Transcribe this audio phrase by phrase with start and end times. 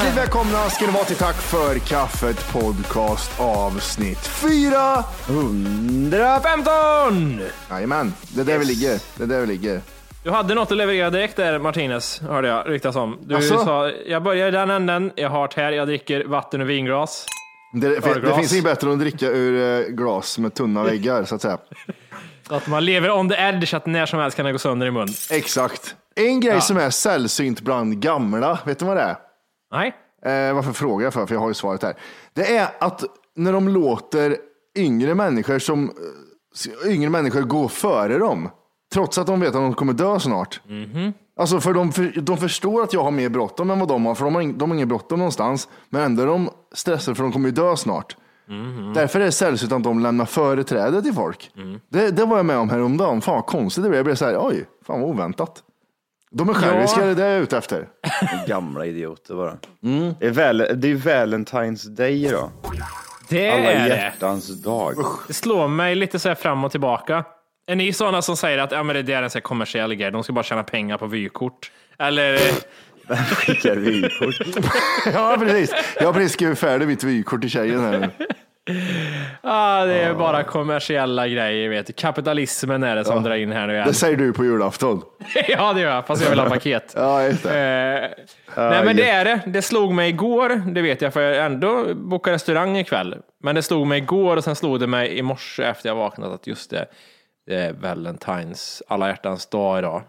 [0.00, 5.04] Hjärtligt välkomna ska ni vara till Tack för kaffet podcast avsnitt 4.
[5.28, 7.40] 115!
[7.70, 9.00] Jajamän, det är där vi ligger.
[9.16, 9.80] Det är där vi ligger.
[10.24, 13.18] Du hade något att leverera direkt där Martinez, hörde jag ryktas om.
[13.22, 13.64] Du Asså?
[13.64, 17.26] sa, jag börjar i den änden, jag har här, jag dricker vatten och vinglas.
[17.72, 21.24] Det, det, det finns inget bättre än att dricka ur eh, glas med tunna väggar
[21.24, 21.58] så att säga.
[22.48, 24.58] Så att man lever on the edge, så att när som helst kan det gå
[24.58, 25.08] sönder i mun.
[25.30, 25.94] Exakt.
[26.14, 29.16] En grej som är sällsynt bland gamla, vet du vad det är?
[29.72, 29.94] Nej?
[30.22, 31.26] Eh, varför frågar jag för?
[31.26, 31.94] För jag har ju svaret här.
[32.34, 33.04] Det är att
[33.36, 34.36] när de låter
[34.76, 35.90] yngre människor som
[36.84, 38.48] eh, yngre människor gå före dem,
[38.92, 40.60] trots att de vet att de kommer dö snart.
[41.36, 44.14] Alltså för de, för de förstår att jag har mer bråttom än vad de har,
[44.14, 45.68] för de har, ing, de har ingen bråttom någonstans.
[45.88, 48.16] Men ändå är de stressade för de kommer ju dö snart.
[48.94, 51.50] Därför är det sällsynt att de lämnar företräde till folk.
[51.88, 53.20] Det, det var jag med om häromdagen.
[53.20, 53.98] Fan vad konstigt det blev.
[53.98, 55.62] Jag blev så här, oj, fan vad oväntat.
[56.32, 57.88] De är själviska, det är det jag är ute efter.
[58.46, 59.56] Gamla idioter bara.
[60.20, 62.50] Det är, väl, det är Valentine's Day idag.
[63.28, 63.96] Det Alla är det.
[63.96, 64.94] hjärtans dag.
[65.28, 67.24] Det slår mig lite så här fram och tillbaka.
[67.66, 70.10] Är ni sådana som säger att ja, men det är en så här kommersiell grej,
[70.10, 71.72] de ska bara tjäna pengar på vykort?
[71.98, 72.38] Eller,
[73.34, 74.34] Skickar vykort.
[75.14, 75.74] Ja, precis.
[75.96, 78.08] Jag har precis skrivit färdigt mitt vykort till tjejen här nu.
[79.40, 81.92] Ah, det är bara kommersiella grejer, vet du.
[81.92, 83.86] Kapitalismen är det som drar in här nu igen.
[83.86, 85.02] Det säger du på julafton.
[85.48, 86.94] ja, det gör jag, fast jag vill ha paket.
[86.96, 88.10] Ja, just det.
[88.56, 89.40] Eh, nej, men det är det.
[89.46, 93.16] Det slog mig igår, det vet jag, för jag ändå bokade restaurang ikväll.
[93.42, 96.32] Men det slog mig igår och sen slog det mig i morse efter jag vaknat
[96.32, 96.86] att just det,
[97.46, 100.02] det är Valentines, alla hjärtans dag idag.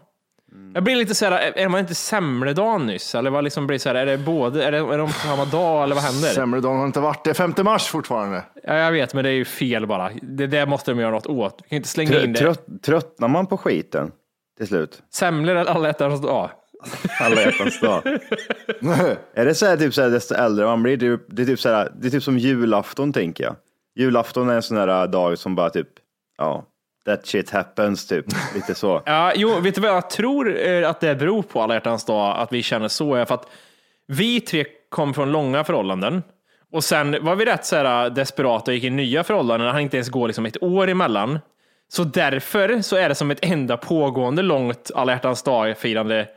[0.74, 3.14] Jag blir lite såhär, är är man inte semledagen nyss?
[3.14, 5.44] Eller vad liksom blir så här, är det både, är, det, är de på samma
[5.44, 6.28] dag eller vad händer?
[6.28, 7.34] Semmeldagen har inte varit det.
[7.34, 8.44] 5 mars fortfarande.
[8.62, 10.10] Ja, jag vet, men det är ju fel bara.
[10.22, 11.60] Det där måste de göra något åt.
[11.62, 12.54] Vi kan inte slänga in Trö, det.
[12.54, 14.10] trött, tröttnar man på skiten
[14.58, 15.02] till slut?
[15.12, 16.50] Semlor eller alla hjärtans dag?
[17.20, 18.06] Alla hjärtans dag.
[19.34, 20.96] är det så här, typ så här, desto äldre man blir?
[20.96, 23.56] Det är, det är typ så här, det är typ som julafton tänker jag.
[23.94, 25.88] Julafton är en sån här dag som bara typ,
[26.38, 26.64] ja,
[27.06, 28.26] that shit happens typ.
[28.54, 29.02] Lite så.
[29.06, 32.38] Ja, jo, vet du vad jag tror eh, att det beror på alla hjärtans dag,
[32.38, 33.46] att vi känner så, är för att
[34.06, 36.22] vi tre kom från långa förhållanden
[36.72, 39.68] och sen var vi rätt så här eh, desperata och gick in i nya förhållanden.
[39.68, 41.38] Han inte ens går liksom ett år emellan.
[41.88, 46.28] Så därför så är det som ett enda pågående långt alla hjärtans dag-firande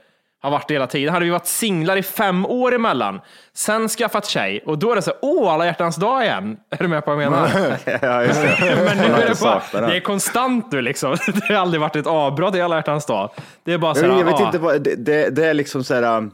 [0.45, 1.13] har varit det hela tiden.
[1.13, 3.21] Hade vi varit singlar i fem år emellan,
[3.53, 6.57] sen skaffat tjej och då är det så här, åh, alla hjärtans dag igen.
[6.69, 7.50] Är du med på vad jag menar?
[8.01, 8.57] ja, just det.
[8.86, 11.12] Men nu är det bara, det är konstant nu liksom.
[11.47, 13.30] Det har aldrig varit ett avbrott i alla hjärtans dag.
[13.63, 15.83] Det är bara så här, jag vet ah, inte vad, det, det, det är liksom
[15.83, 16.31] så här, um,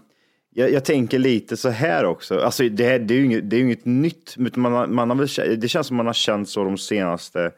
[0.54, 2.40] jag, jag tänker lite så här också.
[2.40, 5.68] Alltså det, här, det är ju inget, det är inget nytt, man, man har det
[5.68, 7.52] känns som man har känt så de senaste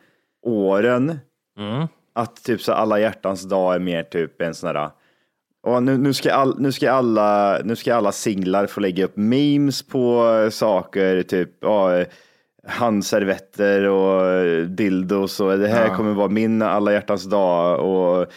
[0.45, 1.19] åren.
[1.59, 1.87] Mm.
[2.15, 4.89] Att typ så alla hjärtans dag är mer typ en sån här,
[5.63, 9.17] Och nu, nu, ska all, nu, ska alla, nu ska alla singlar få lägga upp
[9.17, 12.07] memes på eh, saker, typ ja, eh,
[12.67, 17.79] handservetter och eh, dildos och det här kommer vara min alla hjärtans dag.
[17.79, 18.33] Och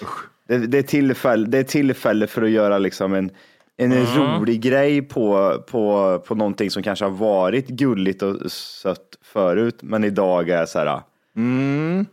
[0.48, 3.30] det, det, är tillfälle, det är tillfälle för att göra liksom en,
[3.76, 9.78] en rolig grej på, på, på någonting som kanske har varit gulligt och sött förut,
[9.82, 11.00] men idag är så här,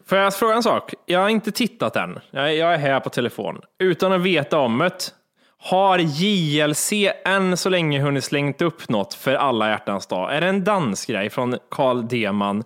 [0.05, 0.93] Får jag fråga en sak?
[1.05, 2.19] Jag har inte tittat än.
[2.31, 3.61] Jag jag är här på telefon.
[3.79, 5.11] Utan att veta om det.
[5.57, 6.93] Har JLC
[7.25, 10.35] än så länge hunnit slängt upp något för alla hjärtans dag?
[10.35, 12.63] Är det en dansgrej från Carl Deman?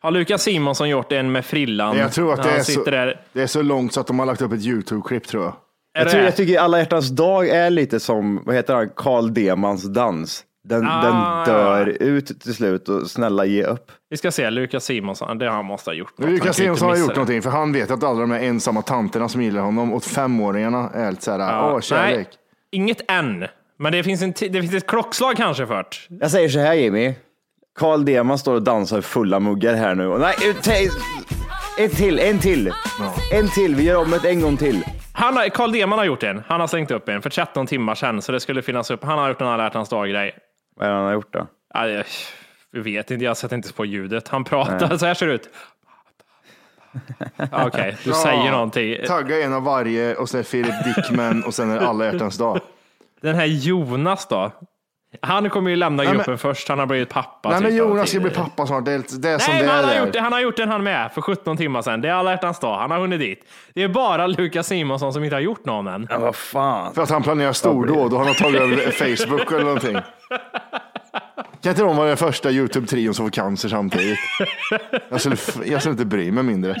[0.00, 1.96] Har Lukas Simonsson gjort en med frillan?
[1.96, 3.20] Jag tror att det är, så, där?
[3.32, 5.52] det är så långt så att de har lagt upp ett YouTube-klipp tror jag.
[5.98, 6.26] Är Jag, tror, det?
[6.26, 10.44] jag tycker alla hjärtans dag är lite som, vad heter han, Carl Demans dans.
[10.68, 11.02] Den, Ah,
[11.44, 13.92] den dör ut till slut och snälla ge upp.
[14.10, 16.18] Vi ska se, Lukas Simonsson, det han måste ha gjort.
[16.18, 16.30] något.
[16.30, 17.14] Lukas Simonsson har gjort det.
[17.14, 20.90] någonting för han vet att alla de här ensamma tanterna som gillar honom och femåringarna
[20.94, 22.16] är helt såhär, Ja, åh kärlek.
[22.16, 22.26] Nej,
[22.70, 23.44] inget än.
[23.78, 26.06] Men det finns, en det finns ett klockslag kanske först.
[26.10, 27.14] Jag säger så här Jimmy.
[27.78, 30.06] Carl Deman står och dansar fulla muggar här nu.
[30.06, 30.34] Och Nej,
[31.78, 32.72] en till, en till.
[33.32, 34.84] En till, vi gör om det en gång till.
[35.12, 36.42] Han har, Carl Deman har gjort en.
[36.46, 39.04] Han har slängt upp en för 13 timmar sedan, så det skulle finnas upp.
[39.04, 40.34] Han har gjort en alla hjärtans dag-grej.
[40.76, 41.46] Vad är det han har gjort då?
[41.74, 42.04] Ja, jag
[42.70, 44.28] jag vet inte, jag sätter inte på ljudet.
[44.28, 45.48] Han pratar, så här ser det ut.
[47.52, 48.96] Okej, du säger någonting.
[49.06, 52.60] Tagga en av varje och sen Philip Dickman och sen är det alla hjärtans dag.
[53.20, 54.52] Den här Jonas då?
[55.22, 57.48] Han kommer ju lämna Nej, men- gruppen först, han har blivit pappa.
[57.50, 59.66] Nej men typ, Jonas ska bli pappa snart, det är, det är som Nej, det
[59.68, 60.00] men han har, är.
[60.04, 62.00] gjort det, han har gjort den han med för 17 timmar sedan.
[62.00, 62.78] Det är alla hjärtans dag.
[62.78, 63.44] Han har hunnit dit.
[63.74, 66.06] Det är bara Lukas Simonsson som inte har gjort någon än.
[66.10, 66.94] Ja, vad fan.
[66.94, 68.76] För att han planerar stordåd och han har tagit över
[69.16, 69.96] Facebook eller någonting.
[71.62, 74.18] Kan inte de vara den första YouTube-trion som får cancer samtidigt?
[75.08, 76.74] Jag skulle, jag skulle inte bry mig mindre.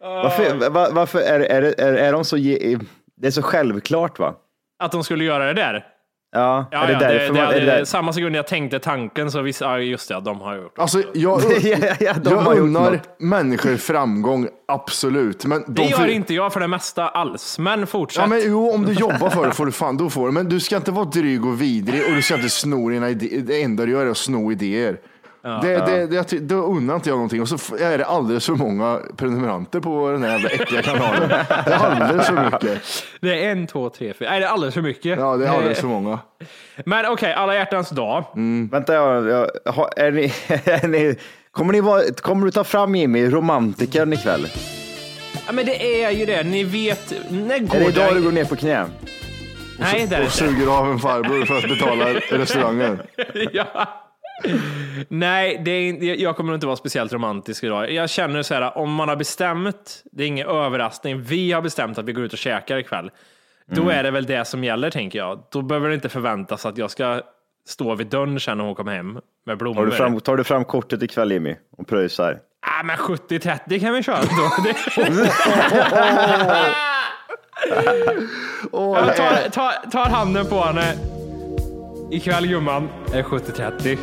[0.00, 2.36] Varför, va- varför är, är, är, är de så...
[2.36, 2.78] Ge,
[3.16, 4.34] det är så självklart va?
[4.78, 5.84] Att de skulle göra det där.
[6.34, 7.50] Ja, Ja, är det ja, därför det, man...
[7.50, 10.20] det, är det det, där- samma sekund jag tänkte tanken så visst, ja, just det,
[10.20, 10.78] de har gjort.
[10.78, 15.44] Alltså, jag, Ja, ja, de jag har gjort unnar människor framgång, absolut.
[15.44, 18.20] Men Det de gör för- inte jag för det mesta alls, men fortsätt.
[18.20, 20.32] Ja, men jo, om du jobbar för det får du fan, då får du.
[20.32, 23.40] Men du ska inte vara dryg och vidrig och du ska inte sno dina idéer.
[23.40, 24.96] Det enda du gör är att sno idéer.
[25.62, 28.46] Det, det, det, jag ty- då unnar inte jag någonting och så är det alldeles
[28.46, 31.28] för många prenumeranter på den här jävla äckliga kanalen.
[31.28, 32.82] Det är alldeles för mycket.
[33.20, 34.30] Det är en, två, tre, fyra.
[34.30, 35.18] Nej, det är alldeles för mycket.
[35.18, 36.18] Ja, det är alldeles för många.
[36.84, 38.24] Men okej, alla hjärtans dag.
[38.70, 40.24] Vänta, jag, jag, har- är ni,
[40.64, 41.16] är ni,
[41.50, 44.48] kommer, ni vara, kommer du ta fram Jimmy, romantikern ikväll?
[45.46, 46.42] Ja, men det är ju det.
[46.42, 48.14] Ni vet, när går Är det idag det?
[48.14, 48.86] du går ner på knä?
[49.78, 50.36] Nej, det är det Och inte.
[50.36, 52.98] suger av en farbror för att betala restaurangen.
[53.52, 53.64] ja.
[55.08, 57.92] Nej, det är, jag kommer inte vara speciellt romantisk idag.
[57.92, 61.98] Jag känner så här, om man har bestämt, det är ingen överraskning, vi har bestämt
[61.98, 63.10] att vi går ut och käkar ikväll.
[63.66, 63.98] Då Mm.
[63.98, 65.42] är det väl det som gäller, tänker jag.
[65.50, 67.20] Då behöver det inte förväntas att jag ska
[67.68, 69.74] stå vid dörren sen när hon kommer hem med blommor.
[69.80, 72.38] Tar du fram, tar du fram kortet ikväll Jimmy och pröjsar?
[72.66, 74.50] Ah, men 70-30 kan vi köra då.
[78.72, 80.94] Jag tar, tar, tar handen på henne.
[82.10, 83.98] Ikväll gumman är 70-30.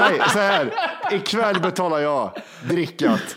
[0.00, 0.70] Nej, så här.
[1.10, 2.30] Ikväll betalar jag
[2.68, 3.36] drickat.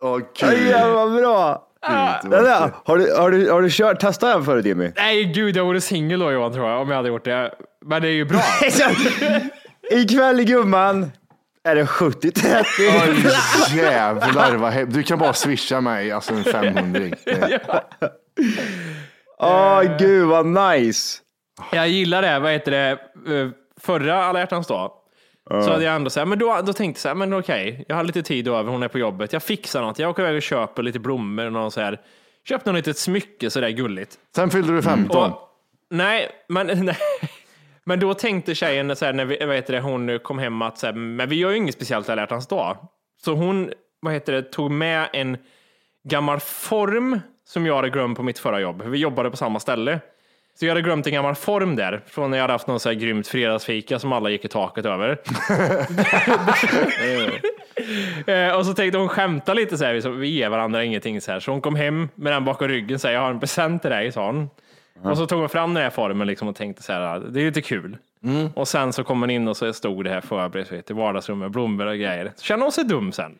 [0.00, 0.66] Åh, kul.
[0.68, 1.68] Ja, vad bra!
[1.86, 4.90] Fint, Den där, har, du, har, du, har du kört, testat den förut Jimmy?
[4.96, 7.54] Nej gud, jag vore singel då Johan tror jag, om jag hade gjort det.
[7.86, 8.40] Men det är ju bra.
[9.90, 11.12] Ikväll gumman
[11.64, 12.64] är det 70-30.
[12.78, 17.00] Oj, jävlar vad he- Du kan bara swisha mig alltså en 500
[19.38, 21.18] Åh gud vad nice.
[21.72, 22.98] Jag gillar det, vad heter det,
[23.80, 24.92] förra alla hjärtans dag.
[25.48, 27.84] Så hade jag ändå så här, men då, då tänkte jag så här, men okej,
[27.88, 30.36] jag har lite tid över, hon är på jobbet, jag fixar något, jag åker iväg
[30.36, 32.00] och köper lite blommor och något så här.
[32.48, 34.18] Köpte något litet smycke sådär gulligt.
[34.34, 35.32] Sen fyllde du 15.
[35.32, 35.38] Och,
[35.90, 36.96] nej, men, nej,
[37.84, 40.78] men då tänkte tjejen så här, när vi, vad heter det, hon kom hem att
[40.78, 42.76] så här, men vi gör ju inget speciellt alla hjärtans dag.
[43.24, 45.36] Så hon, vad heter det, tog med en
[46.04, 48.82] gammal form som jag hade glömt på mitt förra jobb.
[48.82, 50.00] Vi jobbade på samma ställe.
[50.58, 52.88] Så jag hade glömt en gammal form där, från när jag hade haft någon så
[52.88, 55.16] här grymt fredagsfika som alla gick i taket över.
[58.26, 61.32] Eh, och så tänkte hon skämta lite så här, så vi ger varandra ingenting så
[61.32, 61.40] här.
[61.40, 63.90] Så hon kom hem med den bakom ryggen och sa, jag har en present till
[63.90, 64.50] dig, sa hon.
[65.10, 67.44] Och så tog hon fram den här formen liksom och tänkte så här, det är
[67.44, 67.96] lite kul.
[68.54, 71.86] Och sen så kom hon in och så stod det här förberett i vardagsrummet, blommor
[71.86, 72.32] och grejer.
[72.36, 73.32] Så kände hon sig dum sen.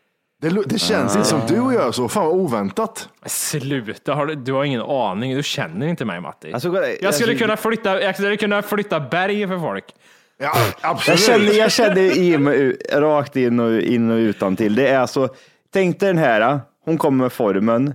[0.43, 2.09] Det, det känns inte som du gör så.
[2.09, 3.09] Fan vad oväntat.
[3.27, 5.37] Sluta, har du, du har ingen aning.
[5.37, 6.53] Du känner inte mig Matti.
[6.53, 9.85] Alltså, jag, skulle alltså- kunna flytta, jag skulle kunna flytta berg för folk.
[10.39, 11.21] Ja, Jag absolut.
[11.21, 14.75] känner, jag känner in, och ut- rakt in och, in och utan till.
[14.75, 15.29] Det är alltså,
[15.73, 17.95] tänk dig den här, hon kommer med formen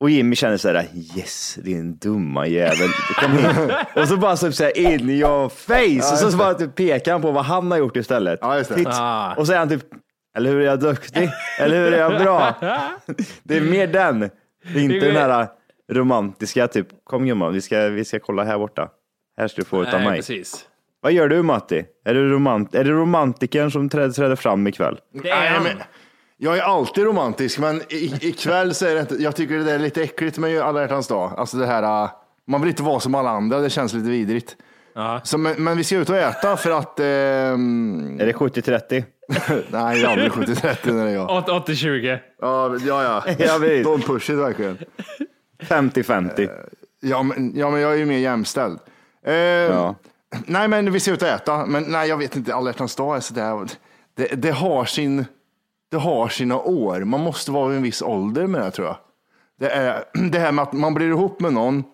[0.00, 2.88] Och Jimmy känner så här, yes, din dumma jävel.
[3.20, 3.72] Kom in.
[4.02, 6.12] och så bara så, så här, in your face.
[6.12, 8.38] och så, så bara typ, pekar han på vad han har gjort istället.
[8.42, 8.76] Ja, just det.
[8.76, 8.88] Titt.
[8.90, 9.34] Ah.
[9.34, 9.82] Och så är han typ,
[10.36, 11.30] eller hur är jag duktig?
[11.60, 12.54] eller hur är jag bra?
[13.42, 14.20] det är mer den.
[14.20, 15.46] Det är inte den här
[15.92, 18.88] romantiska, typ, kom gumman, vi ska, vi ska kolla här borta.
[19.38, 20.18] Här ska du få utav Nej, mig.
[20.18, 20.64] precis.
[21.00, 21.84] Vad gör du Matti?
[22.04, 24.98] Är du, romant är det romantikern som träder, träder fram ikväll?
[25.12, 25.62] Det är Nej, han.
[25.62, 25.72] men,
[26.36, 29.78] jag är alltid romantisk, men i- ikväll så är det inte, jag tycker det är
[29.78, 31.32] lite äckligt med alla hjärtans dag.
[31.36, 32.10] Alltså det här, äh,
[32.46, 34.56] man vill inte vara som alla andra, det känns lite vidrigt.
[34.98, 35.20] Ja.
[35.24, 39.04] Så, men, men vi ska ut och äta för att, ehm, Är det 70-30?
[39.70, 41.28] nej, jag är aldrig 70-30 när det är jag.
[41.28, 42.18] 80-20.
[42.40, 43.34] Ja, ja, ja.
[43.38, 43.88] Ja, visst.
[43.88, 44.78] Don't push it verkligen.
[45.62, 46.48] 50-50.
[47.00, 48.78] Ja men, ja, men jag är ju mer jämställd.
[49.26, 49.94] Eh, Ja.
[50.46, 51.66] Nej, men vi ska ut och äta.
[51.66, 53.66] Men nej, jag vet inte, alla hjärtans dag är sådär.
[54.16, 55.24] Det, det, har sin,
[55.90, 57.00] det har sina år.
[57.04, 58.96] Man måste vara i en viss ålder med det tror jag.
[59.60, 61.84] Det, är, det här med att man blir ihop med någon.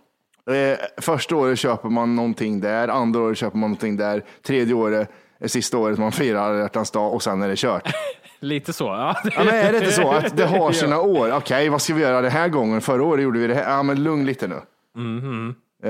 [0.50, 5.10] Eh, första året köper man någonting där, andra året köper man någonting där, tredje året
[5.40, 7.88] är sista året man firar alla hjärtans dag och sen är det kört.
[8.40, 8.84] Lite så.
[8.84, 9.16] Ja.
[9.24, 11.32] Ja, men är det inte så att det har sina år?
[11.36, 12.80] Okej, vad ska vi göra den här gången?
[12.80, 13.70] Förra året gjorde vi det här.
[13.76, 14.54] Ja, men lugn lite nu.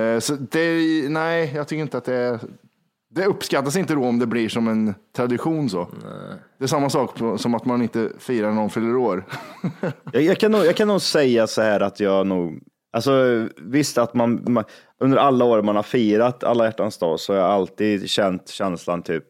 [0.01, 2.39] Eh, Så det, nej, jag tycker inte att det
[3.11, 5.89] det uppskattas inte då om det blir som en tradition så.
[6.59, 9.25] Det är samma sak på- som att man inte firar någon fyller år.
[10.13, 12.61] Jag, jag, kan nog, jag kan nog säga så här att jag nog,
[12.95, 14.65] alltså visst att man, man
[15.01, 19.03] under alla år man har firat alla hjärtans dag så har jag alltid känt känslan
[19.03, 19.25] typ,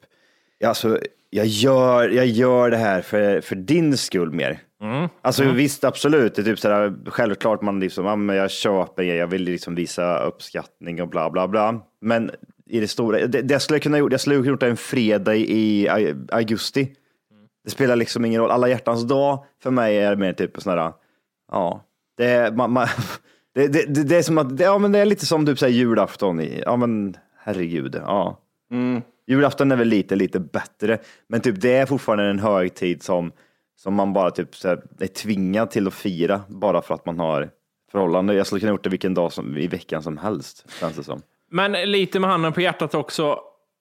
[0.64, 0.99] alltså,
[1.30, 4.61] jag, gör, jag gör det här för, för din skull mer.
[5.23, 9.02] Alltså visst, absolut, det är typ så här, självklart man liksom, ja, men jag köper,
[9.02, 11.80] jag vill liksom visa uppskattning och bla bla bla.
[12.00, 12.30] Men
[12.66, 15.37] i det stora, det, det skulle jag kunna gjort, jag skulle gjort det en fredag
[15.37, 15.88] i
[16.33, 16.92] augusti.
[17.64, 18.50] Det spelar liksom ingen roll.
[18.50, 20.92] Alla hjärtans dag för mig är mer typ här,
[21.52, 21.85] ja,
[22.16, 22.88] det man, man,
[23.54, 25.58] det, det, det, det är som att, det, ja men det är lite som typ
[25.58, 28.40] så här julafton i, ja men herregud, ja.
[29.26, 33.32] Julafton är väl lite, lite bättre, men typ det är fortfarande en högtid som,
[33.76, 37.18] som man bara typ så här, är tvingad till att fira bara för att man
[37.18, 37.50] har
[37.92, 38.34] förhållande.
[38.34, 41.23] Jag skulle kunna gjort det vilken dag som, i veckan som helst, känns det som.
[41.50, 43.38] Men lite med handen på hjärtat också.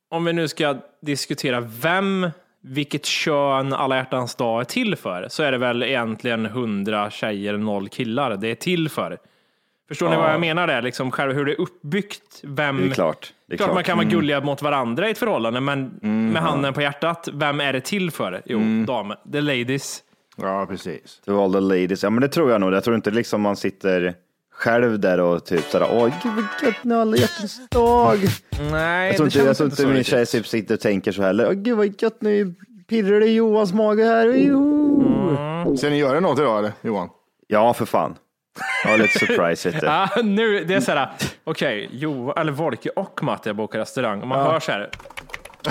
[0.10, 2.30] Om vi nu ska diskutera vem,
[2.62, 7.58] vilket kön alla hjärtans dag är till för, så är det väl egentligen hundra tjejer,
[7.58, 9.18] noll killar det är till för.
[9.88, 10.82] Förstår ni vad jag menar där?
[10.82, 12.40] Liksom själv hur det är uppbyggt.
[12.44, 13.34] Vem, Det är klart.
[13.48, 13.86] Det är klart, man klart.
[13.86, 15.92] kan vara gulliga mot varandra i ett förhållande, men
[16.34, 18.42] med handen på hjärtat, vem är det till för?
[18.46, 19.18] Jo, damer.
[19.32, 20.04] The ladies.
[20.38, 21.22] Ja, precis.
[21.25, 22.04] To all the ladies.
[22.04, 22.74] Ja, men det tror jag nog.
[22.74, 24.13] Jag tror inte liksom man sitter
[24.54, 28.20] själv där och typ sådär, åh gud vad gött nu alla hjärtans dag.
[28.72, 31.48] Nej, Jag tror inte, jag tror inte min tjej typ sitter och tänker så heller,
[31.48, 32.54] åh gud vad gött nu
[32.90, 34.28] pirrar det i Johans mage här.
[34.28, 35.78] Joho.
[35.78, 37.10] Ska ni göra något idag eller Johan?
[37.48, 38.16] Ja, för fan.
[38.86, 39.80] Ja, lite surprise det.
[39.86, 41.10] Ja, nu, det är såhär,
[41.44, 44.22] okej, Jo, eller Volke och Matte bokar restaurang.
[44.22, 44.90] Och man hör så här,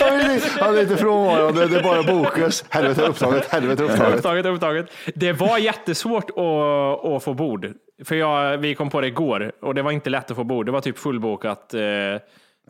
[0.00, 2.64] Han är lite- han är lite frånvarande, det är bara bokus.
[2.68, 4.14] Helvete upptaget, helvete upptaget.
[4.16, 4.86] upptaget, upptaget.
[5.14, 7.72] Det var jättesvårt att, att få bord.
[8.04, 10.66] För jag, vi kom på det igår och det var inte lätt att få bord.
[10.66, 11.74] Det var typ fullbokat.
[11.74, 11.80] Eh,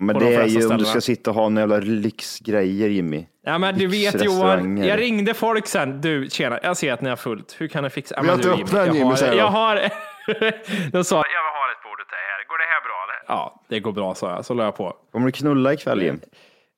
[0.00, 0.84] Men på de det är ju om du ställena.
[0.84, 3.26] ska sitta och ha några jävla lyxgrejer Jimmy.
[3.44, 6.00] Ja, men du vet Johan, jag ringde folk sen.
[6.00, 7.56] Du, tjena, jag ser att ni har fullt.
[7.58, 8.22] Hur kan ni fixa?
[8.22, 9.74] Vi har inte öppnat jag Jimmy, har, säger jag har,
[10.92, 12.46] De sa, jag har ett bord åt dig här.
[12.48, 13.04] Går det här bra?
[13.04, 13.38] Eller?
[13.38, 14.44] Ja, det går bra, sa jag.
[14.44, 14.96] Så la jag på.
[15.12, 16.20] Kommer du knulla ikväll Jim?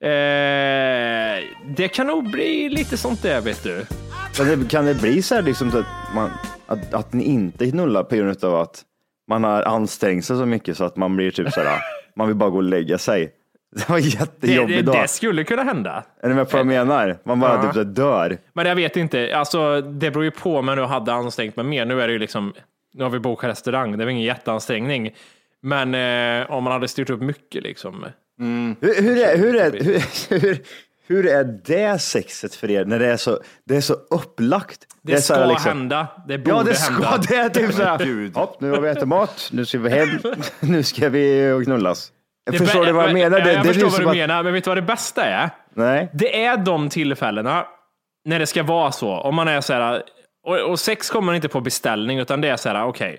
[0.00, 0.08] Eh,
[1.76, 3.87] det kan nog bli lite sånt där, vet du.
[4.37, 6.30] Kan det, kan det bli så här liksom att, man,
[6.66, 8.82] att, att ni inte knullar på grund av att
[9.28, 11.80] man har ansträngt sig så mycket så att man blir typ så här,
[12.18, 13.32] man vill bara gå och lägga sig.
[13.76, 15.02] Det var en Det, jättejobbig det, dag.
[15.02, 16.04] det skulle kunna hända.
[16.22, 17.18] Är ni med på vad jag menar?
[17.25, 17.62] Man bara Ja.
[17.62, 18.38] typ så dör.
[18.52, 21.64] Men jag vet inte, alltså, det beror ju på om jag nu hade ansträngt mig
[21.64, 21.84] mer.
[21.84, 22.54] Nu är det ju liksom,
[22.94, 25.10] nu har vi bokat restaurang, det var ingen jätteansträngning.
[25.62, 25.94] Men
[26.40, 28.04] eh, om man hade styrt upp mycket liksom.
[28.80, 30.02] Hur, hur, är, hur, är, hur,
[30.40, 30.58] hur,
[31.08, 34.80] hur är det sexet för er när det är så, det är så upplagt?
[35.02, 37.18] Det, är ska så här liksom- hända, det borde Ja, det ska hända.
[37.28, 37.34] det.
[37.36, 40.08] är Typ så här, hopp, nu har vi ätit mat, nu ska vi hem,
[40.60, 42.12] nu ska vi knullas.
[42.50, 43.40] Det förstår du vad jag menar?
[43.40, 45.50] Det, jag det förstår vad du att- menar, men vet du vad det bästa är?
[45.74, 46.10] Nej.
[46.14, 47.64] Det är de tillfällena
[48.24, 49.08] när det ska vara så.
[49.10, 50.02] Om man är så här,
[50.46, 53.18] och, och sex kommer inte på beställning, utan det är så här, okej,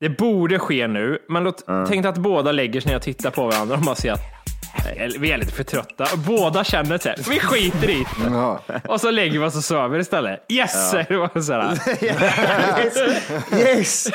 [0.00, 3.46] det borde ske nu, men låt, tänk att båda lägger sig ner och tittar på
[3.46, 4.20] varandra och man ser att
[5.18, 6.06] Vi är lite för trötta.
[6.26, 8.30] Båda känner så här, vi skiter i det.
[8.30, 8.60] Ja.
[8.88, 10.44] Och så lägger vi oss och sover istället.
[10.48, 10.90] Yes!
[10.90, 11.78] säger man så här.
[13.58, 14.08] Yes!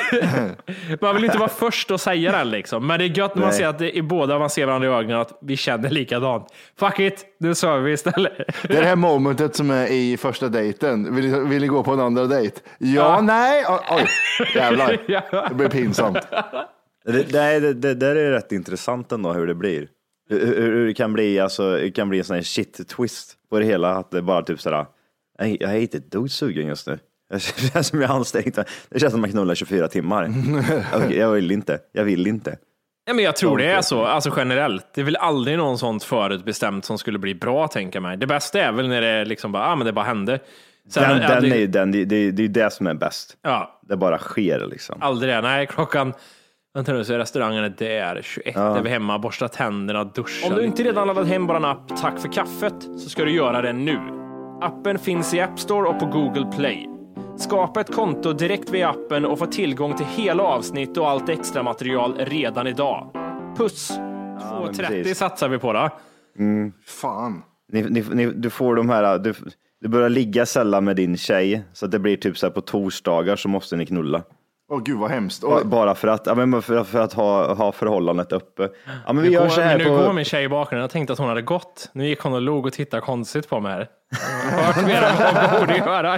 [1.02, 2.88] Man vill inte vara först att säga den liksom.
[2.88, 3.60] Men det är gött när man Nej.
[3.60, 6.48] ser att det, i båda man ser varandra i ögonen att vi känner likadant.
[6.80, 8.34] Fuck it, nu sover vi istället.
[8.62, 11.16] Det är det här momentet som är i första dejten.
[11.16, 12.60] Vill, vill ni gå på en andra dejt?
[12.78, 13.66] Ja, nej.
[13.70, 14.08] Oj, Oj,
[14.56, 14.98] jävlar.
[15.08, 15.46] Ja.
[15.50, 16.18] Det blir pinsamt.
[17.06, 19.88] Det, det, det, det där är rätt intressant ändå hur det blir.
[20.40, 23.60] Hur, hur, det kan bli, alltså, det kan bli en sån här shit twist på
[23.60, 23.96] det hela.
[23.96, 24.86] Att det bara typ sådär,
[25.38, 27.00] jag, jag är inte ett dugg sugen just nu.
[27.30, 28.60] Det känns som jag är ansträngd.
[28.90, 30.34] Det känns som man knullar 24 timmar.
[30.96, 32.58] Okej, jag vill inte, jag vill inte.
[33.06, 34.86] Ja, men jag tror det är så, alltså generellt.
[34.94, 38.18] Det är väl aldrig någon sånt förutbestämt som skulle bli bra, tänker jag mig.
[38.18, 40.40] Det bästa är väl när det liksom bara, ah, men det bara hände.
[40.90, 43.38] Sen, Den, den aldrig, är ju den, det, det, det är det som är bäst.
[43.42, 45.02] Ja, Det bara sker liksom.
[45.02, 45.42] aldrig det.
[45.42, 46.14] Nej, klockan
[46.76, 50.50] Vänta nu, så är restaurangen är där, 21 är vi hemma, borstar tänderna, duschar.
[50.50, 53.62] Om du inte redan laddat hem vår app Tack för kaffet så ska du göra
[53.62, 54.00] det nu.
[54.62, 56.90] Appen finns i App Store och på Google Play.
[57.38, 61.64] Skapa ett konto direkt via appen och få tillgång till hela avsnitt och allt extra
[61.64, 63.12] material redan idag.
[63.58, 63.92] Puss!
[63.92, 65.18] 2.30 precis.
[65.18, 65.90] satsar vi på då.
[66.86, 67.44] Fan.
[67.72, 69.34] Ni, ni, ni, du får de här, du,
[69.82, 72.62] du börjar ligga sällan med din tjej, så att det blir typ så här på
[72.62, 74.24] torsdagar så måste ni knulla.
[74.74, 75.44] Åh gud vad hemskt.
[75.44, 75.64] Oj.
[75.66, 78.70] Bara för att, ja, men för, för att ha, ha förhållandet uppe.
[79.06, 80.14] Ja, men vi gör Går, så här nu går på...
[80.14, 80.82] min tjej i bakgrunden.
[80.82, 81.90] Jag tänkte att hon hade gått.
[81.94, 83.88] Nu gick hon och log och tittade konstigt på mig här.
[84.52, 86.18] Jag har hört mer än vad hon borde göra.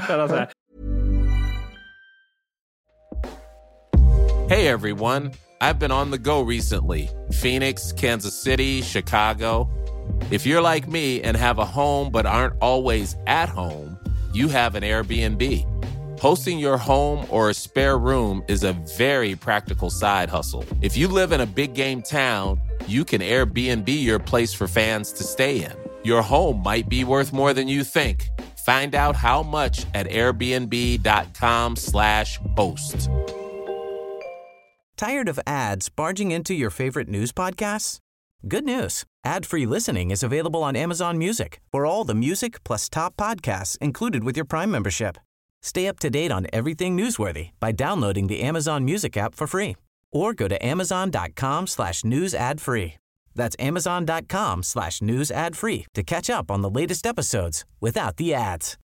[4.49, 5.31] Hey everyone,
[5.61, 7.09] I've been on the go recently
[7.41, 9.67] Phoenix, Kansas City, Chicago.
[10.31, 13.97] If you're like me and have a home but aren't always at home,
[14.33, 15.74] you have an Airbnb.
[16.19, 20.63] Hosting your home or a spare room is a very practical side hustle.
[20.81, 25.11] If you live in a big game town, you can Airbnb your place for fans
[25.13, 25.73] to stay in.
[26.03, 28.29] Your home might be worth more than you think.
[28.65, 33.09] Find out how much at airbnb.com/slash host.
[34.97, 37.99] Tired of ads barging into your favorite news podcasts?
[38.47, 39.03] Good news.
[39.25, 44.23] Ad-free listening is available on Amazon Music for all the music plus top podcasts included
[44.23, 45.17] with your Prime membership.
[45.65, 49.75] Stay up to date on everything newsworthy by downloading the Amazon Music app for free
[50.11, 52.93] or go to amazon.com slash news ad free.
[53.33, 58.35] That's amazon.com slash news ad free to catch up on the latest episodes without the
[58.35, 58.77] ads.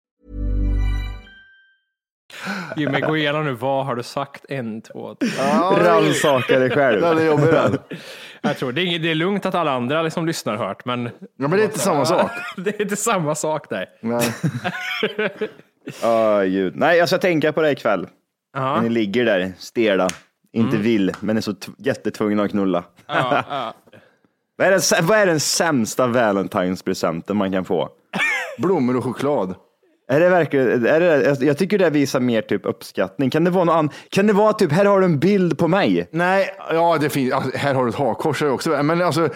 [2.77, 3.53] Jimmy, gå igenom nu.
[3.53, 4.45] Vad har du sagt?
[4.49, 5.29] En, två, tre.
[5.85, 7.01] Rannsaka dig själv.
[7.01, 7.79] Den är jobbig den.
[8.41, 11.11] Jag tror det är, det är lugnt att alla andra liksom lyssnar hört, men Ja,
[11.37, 12.31] men det är inte samma sak.
[12.57, 13.87] det är inte samma sak där.
[14.01, 14.33] Nej.
[16.03, 16.77] Ah, Gud.
[16.77, 18.09] Nej, jag ska tänka på det ikväll.
[18.55, 18.81] När Ja.
[18.81, 20.09] ni ligger där stela,
[20.53, 22.85] inte vill, men är så jättetvungna att knulla.
[23.07, 23.75] Ja, ja.
[24.57, 27.89] Vad är, den, vad är den sämsta Valentine's-presenten man kan få?
[28.59, 29.55] Blommor och choklad.
[30.09, 33.31] Är det verkligen, är det, jag- tycker det visar mer typ uppskattning.
[33.31, 35.69] Kan det vara någon annan, kan det vara typ, här har du en bild på
[35.69, 36.09] mig?
[36.11, 37.33] Nej, ja det finns.
[37.33, 38.83] Alltså, här har du ett hakkors också.
[38.83, 39.29] Men, alltså,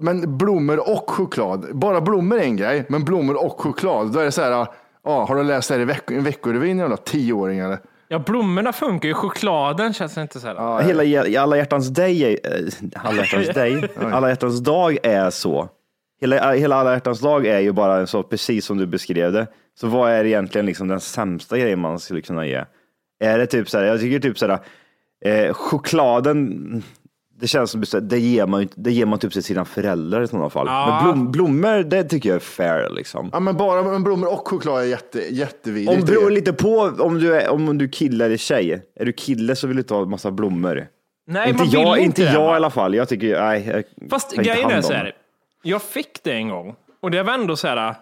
[0.00, 1.66] men blommor och choklad.
[1.76, 4.12] Bara blommor är en grej, men blommor och choklad.
[4.12, 4.66] Då är det så här,
[5.04, 7.78] ja, har du läst det här i veck veckorevyn jävla tioåring eller?
[8.08, 9.14] ja, blommorna funkar ju.
[9.14, 10.82] Chokladen känns inte så här.
[10.82, 15.68] Hela jä- alla hjärtans day, är- eh, alla hjärtans day, alla hjärtans dag är så.
[16.20, 19.46] Hela, hela alla hjärtans dag är ju bara så, precis som du beskrev det.
[19.80, 22.64] Så vad är egentligen liksom den sämsta grejen man skulle kunna ge?
[23.20, 24.58] Är det typ så här, jag tycker typ så här,
[25.24, 26.82] eh, chokladen,
[27.40, 30.28] det känns som här, det ger man, det ger man typ till sina föräldrar i
[30.28, 30.66] sådana fall.
[30.66, 31.02] Ja.
[31.04, 33.30] Men blom, blommor, det tycker jag är fair liksom.
[33.32, 36.00] Ja, men bara men blommor och choklad är jätte, jättevidrigt.
[36.00, 38.82] Om beror lite på om du är, om du kille eller tjej.
[38.96, 40.86] Är du kille så vill du inte ha en massa blommor.
[41.26, 42.94] Nej, inte man vill jag, inte inte jag i alla fall.
[42.94, 43.84] Jag tycker, nej.
[44.00, 45.12] Jag Fast grejen är så här.
[45.62, 47.94] Jag fick det en gång och det var ändå så här.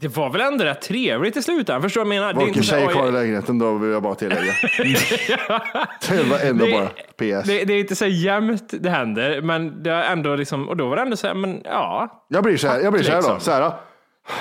[0.00, 1.82] Det var väl ändå rätt trevligt i slutändan.
[1.82, 2.46] Förstår du vad jag menar?
[2.52, 4.52] Det är så här, tjej kvar i lägenheten då vill jag bara tillägga.
[6.08, 7.46] det var ändå Det- bara PS.
[7.48, 10.88] det, det är inte så jämnt det händer, men det är ändå liksom, och då
[10.88, 12.24] var det ändå så här, men ja.
[12.28, 13.28] Jag blir så här, jag blir så här då.
[13.34, 13.40] Liksom.
[13.40, 13.72] Så här,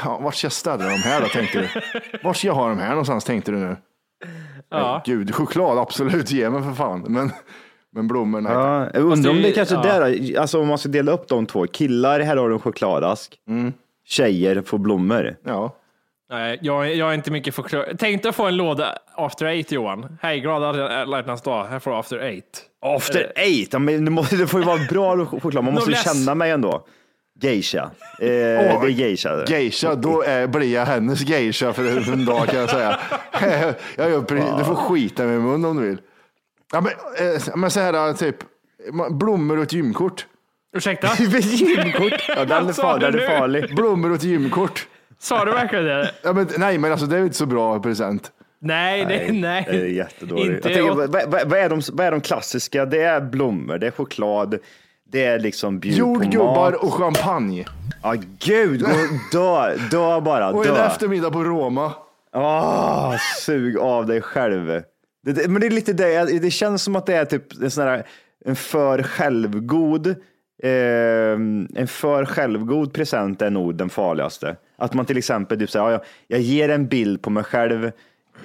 [0.06, 1.68] ja, vart ska jag ställa de här då tänkte du?
[2.24, 3.78] Vart ska jag ha de här någonstans tänkte du nu?
[4.70, 5.02] ja.
[5.06, 7.06] Nej, Gud, choklad absolut, ge mig för fan.
[7.08, 7.32] Men,
[7.96, 8.52] men blommor, nej.
[8.54, 9.82] Ja, jag undrar om det- det kanske ja.
[9.82, 11.68] där, alltså om man ska dela upp de två.
[11.68, 13.36] Killar, här har du en chokladask.
[14.10, 15.36] Tjejer får blommor.
[15.44, 15.76] Ja.
[16.30, 20.18] Nej, jag, jag är inte mycket för Tänkte få en låda after eight Johan.
[20.22, 20.76] Hej, glad
[21.10, 21.66] hjärtans dag.
[21.66, 22.66] Här får du after eight.
[22.82, 25.64] After eight, ja, men det, måste, det får ju vara bra choklad.
[25.64, 26.86] Man måste ju känna mig ändå.
[27.42, 27.84] Geisha.
[28.20, 29.36] Eh, det är geisha.
[29.36, 29.52] det.
[29.52, 33.00] Geisha, då är, blir jag hennes geisha för en dag kan jag säga.
[33.96, 35.98] jag gör, precis- du får skita med mun om du vill.
[36.72, 36.92] Ja, men,
[37.28, 38.36] eh, men så här typ,
[39.12, 40.26] blommor och ett gymkort.
[40.76, 41.08] Ursäkta?
[41.40, 42.24] Gymkort?
[42.28, 43.26] Ja, den är, sa far, den är nu?
[43.28, 43.76] farlig.
[43.76, 44.88] Blommor och ett gymkort.
[45.20, 46.12] Sa du verkligen det?
[46.24, 48.32] Ja, men, nej, men alltså det är inte så bra present.
[48.62, 49.66] Nej, det, nej.
[49.72, 50.66] Det är jättedåligt.
[50.66, 52.86] Inte Jag tänker, åt- vad, vad, vad, är de, vad är de klassiska?
[52.86, 54.58] Det är blommor, det är choklad,
[55.12, 56.84] det är liksom bjud på Jordgubbar mat.
[56.84, 57.66] och champagne.
[58.04, 58.88] Ja, gud, gå,
[59.32, 60.86] dö, dö bara, Och en dö.
[60.86, 61.94] eftermiddag på Roma.
[62.36, 64.68] Åh, sug av dig själv.
[65.26, 67.72] Det, det, men det är lite det, det känns som att det är typ en
[67.72, 68.04] sån här,
[68.46, 70.16] en för självgod,
[70.64, 71.32] eh,
[71.82, 74.56] en för självgod present är nog den farligaste.
[74.78, 77.92] Att man till exempel typ säger, ja, jag, jag ger en bild på mig själv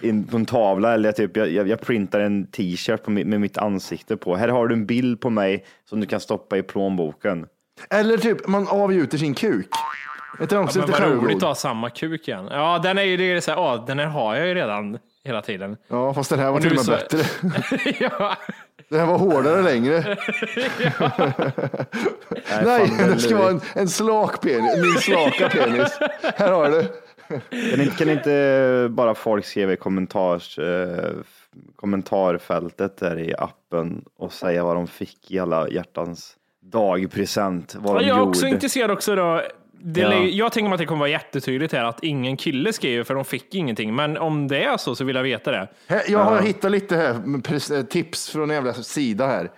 [0.00, 3.58] in, på en tavla eller typ, jag, jag, jag printar en t-shirt mi- med mitt
[3.58, 4.36] ansikte på.
[4.36, 7.46] Här har du en bild på mig som du kan stoppa i plånboken.
[7.90, 9.68] Eller typ man avgjuter sin kuk.
[10.38, 12.48] Är inte de också Men lite vad roligt att ha samma kuk igen.
[12.50, 14.98] Ja, den är ju det är så här, ja, den här har jag ju redan
[15.24, 15.76] hela tiden.
[15.88, 17.18] Ja, fast den här var Och till och med så- bättre.
[18.00, 18.36] ja.
[18.88, 20.00] Den här var hårdare längre.
[22.64, 24.76] Nej, fan, det ska vara en, en slak penis.
[24.82, 25.98] Min slaka penis.
[26.36, 26.82] Här har du.
[27.70, 31.10] Kan inte, kan inte bara folk skriva i kommentars, eh,
[31.76, 37.98] kommentarfältet där i appen och säga vad de fick i alla hjärtans dagpresent, vad Ja,
[38.00, 38.30] de Jag är gjorde.
[38.30, 39.42] också intresserad också då.
[39.86, 40.12] Det Ja.
[40.14, 43.24] Jag tänker mig att det kommer vara jättetydligt här att ingen kille skriver för de
[43.24, 43.94] fick ingenting.
[43.94, 45.68] Men om det är så så vill jag veta det.
[46.08, 49.50] Jag har hittat lite här, pres- eh, tips från en jävla sida här.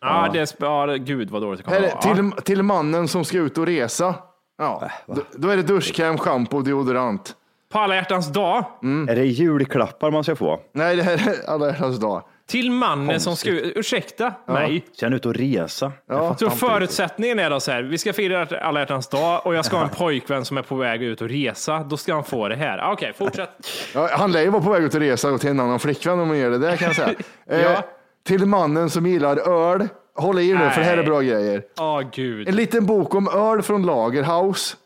[0.00, 0.56] Ja, det är, sp-
[0.88, 2.00] ja, gud vad dåligt det kommer här är, vara.
[2.04, 2.14] Ja.
[2.32, 4.14] till, till mannen som ska ut och resa.
[4.58, 7.34] Ja, då, då är det duschkräm, schampo och deodorant.
[7.72, 8.64] På alla hjärtans dag.
[9.08, 10.60] Är det julklappar man ska få?
[10.72, 12.22] Nej, det här är alla hjärtans dag.
[12.48, 13.50] Till mannen som ska.
[13.50, 14.84] Ursäkta mig.
[14.92, 15.92] Ska han ut och resa?
[16.08, 16.36] Ja.
[16.38, 19.76] Så förutsättningen är då så här, vi ska fira alla hjärtans dag och jag ska
[19.76, 21.78] ha en pojkvän som är på väg ut och resa.
[21.84, 22.78] Då ska han få det här.
[22.78, 23.50] Ah, Okej, fortsätt.
[23.94, 26.20] Ja, han lär ju vara på väg ut och resa och till en annan flickvän
[26.20, 27.14] om man gör det där kan jag säga.
[27.50, 27.82] eh, Ja.
[28.26, 29.88] Till mannen som gillar öl.
[30.14, 31.62] Håll i er nu för det här är bra grejer.
[31.80, 32.48] Åh gud.
[32.48, 34.76] En liten bok om öl från Lagerhaus.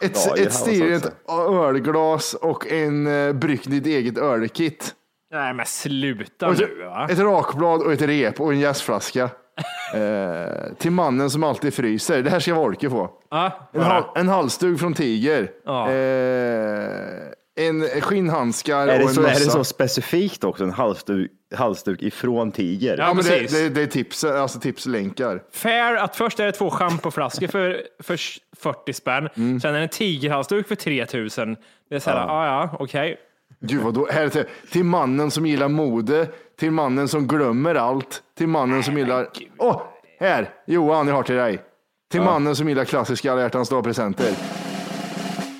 [0.00, 4.94] Ett, Lagerhaus ett stilrent ölglas och en uh, brygg ditt eget ölkit.
[5.32, 7.08] Nej men sluta Och ett, nu va.
[7.10, 9.30] ett rakblad och ett rep och en jästflaska.
[9.94, 12.22] eh, till mannen som alltid fryser.
[12.22, 13.10] Det här ska Volke få.
[13.30, 15.50] Ja, En, hal, en halsduk från Tiger.
[15.64, 15.90] Ja.
[15.90, 16.88] Eh,
[17.58, 19.34] en skinnhandskar Är och det, en så, mössa.
[19.40, 20.64] är det så specifikt också?
[20.64, 22.98] En halsduk, halsduk ifrån Tiger?
[22.98, 25.42] Ja, Ja, men det, det, det är tips, alltså tipslänkar.
[25.52, 28.18] Fair att först är det två schampoflaskor för, för
[28.56, 29.28] 40 spänn.
[29.36, 29.60] Mm.
[29.60, 31.56] Sen är det en tigerhalsduk för 3000.
[31.90, 33.16] Det är så här, ja ja, okej.
[33.68, 37.74] Gud vad då, här är till, till mannen som gillar mode, till mannen som glömmer
[37.74, 39.28] allt, till mannen som gillar...
[39.58, 39.82] Åh,
[40.20, 40.50] här!
[40.66, 41.62] Johan, jag har till dig.
[42.12, 44.30] Till mannen som gillar klassiska alla hjärtans dag-presenter.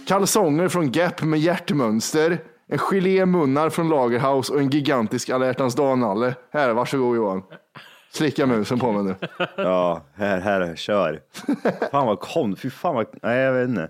[0.09, 2.39] Kalsonger från Gap med hjärtmönster,
[2.69, 6.35] en gelémunnar från Lagerhaus och en gigantisk alla hjärtans dag-nalle.
[6.53, 7.43] Här, varsågod Johan.
[8.13, 9.15] Slicka musen på mig nu.
[9.57, 11.21] Ja, här, här, kör.
[11.91, 12.63] Fan vad konstigt.
[12.63, 13.89] Fy fan vad, nej jag vet inte.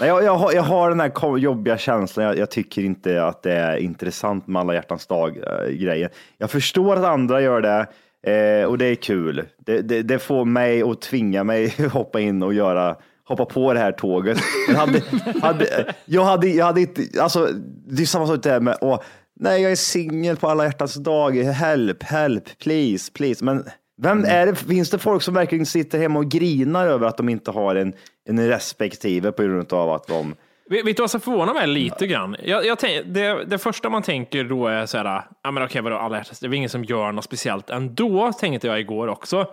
[0.00, 2.26] Nej, jag, jag, har, jag har den här jobbiga känslan.
[2.26, 6.10] Jag, jag tycker inte att det är intressant med alla hjärtans dag-grejen.
[6.10, 7.86] Eh, jag förstår att andra gör det
[8.32, 9.44] eh, och det är kul.
[9.58, 13.80] Det, det, det får mig att tvinga mig hoppa in och göra hoppa på det
[13.80, 14.38] här tåget.
[14.68, 15.02] Jag hade,
[15.42, 17.48] hade, jag, hade, jag hade inte, alltså
[17.86, 19.00] det är samma sak där med, åh,
[19.40, 23.44] nej jag är singel på alla hjärtans dag, help, help, please, please.
[23.44, 23.64] Men
[24.02, 27.28] vem är det, finns det folk som verkligen sitter hemma och grinar över att de
[27.28, 27.92] inte har en,
[28.28, 30.34] en respektive på grund av att de
[30.68, 32.36] Vet du vad som förvånar mig lite grann?
[32.42, 35.82] Jag, jag tänk, det, det första man tänker då är så här, ja men okej
[35.82, 39.08] vadå alla hjärtans, det är väl ingen som gör något speciellt ändå, tänkte jag igår
[39.08, 39.46] också.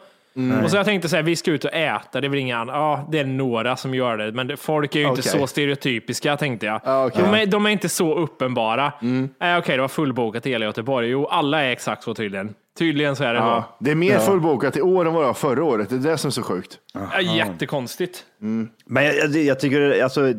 [0.63, 2.57] Och så jag tänkte så här, vi ska ut och äta, det är väl inga
[2.57, 5.31] andra, ja det är några som gör det, men folk är ju inte Okej.
[5.39, 6.81] så stereotypiska tänkte jag.
[6.83, 7.23] Ja, okej.
[7.23, 8.93] de, är, de är inte så uppenbara.
[9.39, 11.07] Nej okej, det var fullbokat i hela Göteborg.
[11.09, 12.53] Jo, alla är exakt så tydligen.
[12.77, 15.33] Tydligen så är det Ja, det är mer fullbokat i år än vad det var
[15.33, 15.89] förra året.
[15.89, 16.77] Det är det som är så sjukt.
[16.93, 18.23] Ja, jättekonstigt.
[18.85, 20.33] Men jag, jag, jag tycker alltså,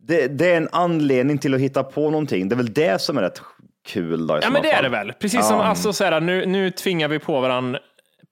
[0.00, 2.48] det, det är en anledning till att hitta på någonting.
[2.48, 3.42] Det är väl det som är rätt
[3.86, 4.82] kul då, Ja, men det är fall.
[4.84, 5.12] det väl.
[5.12, 7.76] Precis som alltså, så här, nu, nu tvingar vi på varann,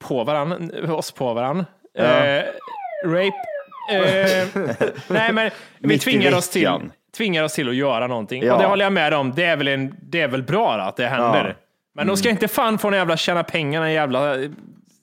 [0.01, 1.65] på varann, oss på varann.
[1.97, 2.43] Eh,
[3.05, 3.37] rape.
[3.91, 4.47] Eh,
[5.07, 6.69] nej, men vi tvingar oss, till,
[7.17, 8.43] tvingar oss till att göra någonting.
[8.43, 8.53] Ja.
[8.53, 9.31] Och det håller jag med om.
[9.35, 11.47] Det är väl, en, det är väl bra att det händer.
[11.47, 11.65] Ja.
[11.95, 14.35] Men de ska inte fan få en jävla tjäna pengar, en jävla,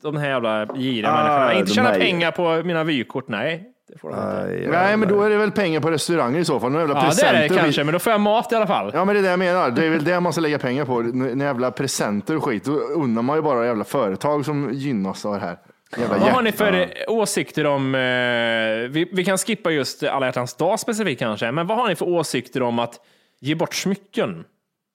[0.02, 1.54] de här jävla giriga Ah, människorna.
[1.60, 3.64] Inte tjäna pengar på mina vykort, nej.
[3.88, 4.42] Det får de inte.
[4.42, 6.70] Aj, Nej, men då är det väl pengar på restauranger i så fall.
[6.70, 7.48] Några jävla Ja, det är presenter.
[7.48, 8.90] det kanske, men då får jag mat i alla fall.
[8.94, 9.70] Ja, men det är det jag menar.
[9.70, 11.00] Det är väl det man ska lägga pengar på.
[11.00, 12.64] När jävla presenter och skit.
[12.64, 15.58] Då undrar man ju bara jävla företag som gynnas av det här.
[15.96, 18.00] Jävla Vad har ni för eh, åsikter om, eh,
[18.90, 22.08] vi, vi kan skippa just alla hjärtans dag specifikt kanske, men vad har ni för
[22.08, 22.94] åsikter om att
[23.40, 24.44] ge bort smycken?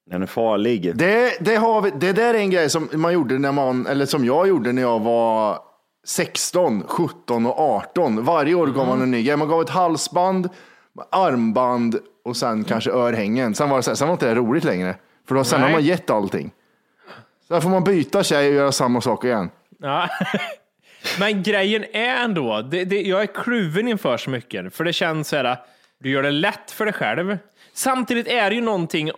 [0.10, 0.96] Den är farlig.
[0.96, 4.06] Det, det, har vi, det där är en grej som man gjorde när man, eller
[4.06, 5.58] som jag gjorde när jag var
[6.04, 8.26] 16, 17 och 18.
[8.26, 9.38] Varje år gav man en ny grej.
[9.38, 10.50] Man gav ett halsband,
[11.12, 13.56] armband och sen kanske örhängen.
[13.56, 14.96] Sen var, det så här, sen var inte det roligt längre.
[15.28, 15.76] För då, sen har Nej.
[15.76, 16.52] man gett allting.
[17.48, 19.50] Sen får man byta tjej och göra samma sak igen.
[19.80, 20.10] Ja.
[21.20, 25.28] Men grejen är ändå, det, det, jag är kluven inför så mycket, för det känns
[25.28, 25.58] så här,
[26.00, 27.38] du gör det lätt för dig själv.
[27.74, 29.12] Samtidigt är det ju någonting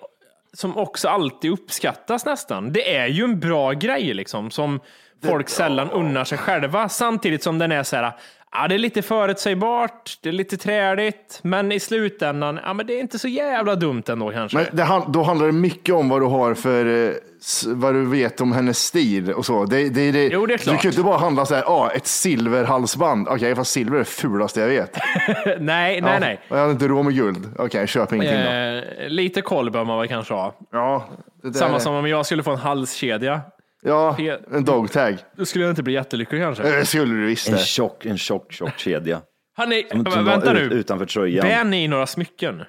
[0.55, 2.73] som också alltid uppskattas nästan.
[2.73, 4.79] Det är ju en bra grej liksom, som
[5.25, 8.13] folk sällan unnar sig själva, samtidigt som den är så här,
[8.61, 12.93] ja, det är lite förutsägbart, det är lite träligt, men i slutändan, ja, men det
[12.93, 14.57] är inte så jävla dumt ändå kanske.
[14.57, 17.11] Men det, då handlar det mycket om vad du har för, eh,
[17.67, 19.65] vad du vet om hennes stil och så.
[19.65, 20.81] Det, det, det, Jo, det är Du klart.
[20.81, 23.27] kan ju inte bara handla så här, ah, ett silverhalsband.
[23.27, 24.97] Okej, fast silver är det fulaste jag vet.
[25.45, 26.39] nej, nej, Ja, nej.
[26.47, 27.49] Jag hade inte råd med guld.
[27.57, 28.49] Okej, köp ingenting då.
[28.51, 30.55] Eh, lite koll bör man väl kanske ha.
[30.71, 31.05] Ja,
[31.53, 33.41] Samma som om jag skulle få en halskedja.
[33.85, 34.17] Ja,
[34.51, 35.17] en dogtag.
[35.35, 36.63] Då skulle jag inte bli jättelycklig kanske.
[36.63, 39.21] Det skulle du visst En tjock, en tjock, tjock kedja.
[39.57, 40.59] Hörni, Som, vä- som vänta nu.
[40.59, 41.47] ut, utanför tröjan.
[41.47, 42.63] Bär ni några smycken?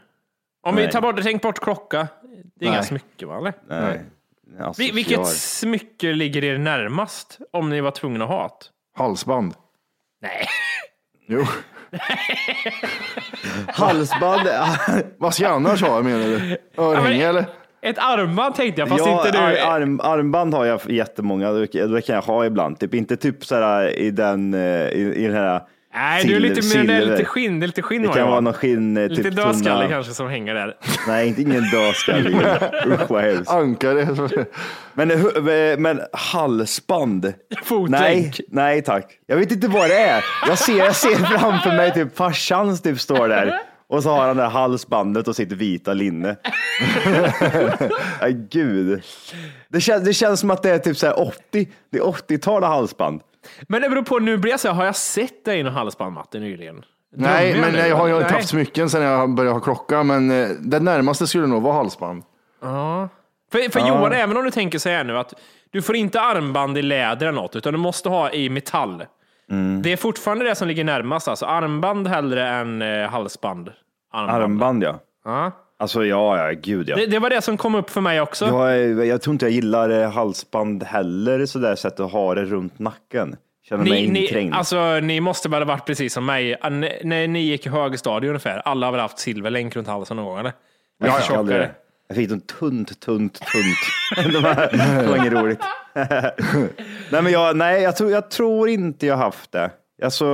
[0.66, 0.92] Om vi Nej.
[0.92, 2.08] tar bort, tänk bort klocka.
[2.56, 2.86] Det är inga Nej.
[2.86, 3.38] smycken va?
[3.38, 3.52] Eller?
[3.68, 4.00] Nej.
[4.60, 7.38] Alltså, Vi- Vilket jag- smycke ligger er närmast?
[7.52, 8.98] Om ni var tvungna att ha det?
[9.02, 9.54] Halsband.
[10.22, 10.46] Nej.
[11.26, 11.44] Jo.
[13.68, 14.48] Halsband.
[15.18, 16.58] Vad ska jag annars ha menar du?
[16.82, 17.46] Örhänge eller?
[17.86, 19.38] Ett armband tänkte jag, fast ja, inte du.
[19.38, 21.52] ar- arm, armband har jag jättemånga.
[21.52, 21.66] Det
[22.06, 22.78] kan jag ha ibland.
[22.80, 25.60] Typ inte typ så här i den, eh, i, i den här
[25.94, 28.16] Nej, du är lite mer, det är lite skinn, det är lite skinn Det kan
[28.18, 28.26] jag.
[28.28, 29.88] vara någon skinn, eh, Lite typ dödskalle tunna.
[29.88, 30.74] kanske som hänger där.
[31.08, 32.30] Nej, inte ingen dödskalle.
[32.86, 33.50] Usch vad hemskt.
[33.50, 34.06] Ankare.
[34.94, 35.18] Men, eh,
[35.78, 37.32] men halsband?
[37.64, 37.90] Fotlänk.
[38.00, 39.06] Nej, nej tack.
[39.26, 40.24] Jag vet inte vad det är.
[40.48, 44.36] Jag ser, jag ser framför mig typ farsan typ står där och så har han
[44.36, 46.36] det här halsbandet och sitt vita linne.
[48.20, 49.02] Nej, gud.
[49.68, 52.62] Det känns, det känns som att det är typ så här 80, det är 80-tal
[52.64, 53.20] halsband.
[53.68, 55.72] Men det beror på, nu blir jag så här, har jag sett dig i någon
[55.72, 56.84] halsband Matte nyligen?
[57.16, 57.88] Nej, Drömmer men nu?
[57.88, 60.02] jag har ju inte haft smycken sedan jag började ha klocka.
[60.02, 62.22] Men eh, det närmaste skulle nog vara halsband.
[62.62, 63.08] Ja.
[63.52, 65.34] För, för Johan, även om du tänker så här nu att
[65.70, 69.04] du får inte armband i läder eller något, utan du måste ha i metall.
[69.50, 69.82] Mm.
[69.82, 73.70] Det är fortfarande det som ligger närmast, alltså armband hellre än eh, halsband.
[74.12, 74.42] Armband.
[74.42, 74.98] Armband ja.
[75.24, 75.52] Ja.
[75.78, 76.96] Alltså ja, ja, gud ja.
[76.96, 78.46] Det, det var det som kom upp för mig också.
[78.46, 82.44] Jag, är- jag tror inte jag gillar eh, halsband heller, sådär sätt att ha det
[82.44, 83.36] runt nacken.
[83.68, 86.56] Känner mig Ni, ni, alltså, ni måste väl ha varit precis som mig.
[86.62, 90.26] N- När ni gick i högstadiet ungefär, alla har väl haft silverlänk runt halsen någon
[90.26, 90.52] gång eller?
[90.98, 91.58] Jag fick aldrig tjockare.
[91.58, 91.85] det.
[92.08, 93.78] Jag fick dem tunt, tunt, tunt.
[94.32, 94.40] Det
[95.08, 95.60] var inget roligt.
[97.10, 99.70] nej, men jag, nej jag, tror, jag tror inte jag haft det.
[100.02, 100.26] Alltså,